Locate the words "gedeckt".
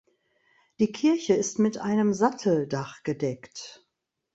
3.03-3.85